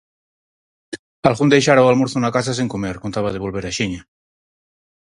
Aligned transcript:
Algún 1.29 1.51
deixara 1.53 1.85
o 1.85 1.89
almorzo 1.91 2.17
na 2.19 2.33
casa 2.35 2.57
sen 2.57 2.71
comer, 2.73 2.95
contaba 3.03 3.33
de 3.33 3.43
volver 3.45 3.63
axiña. 3.65 4.01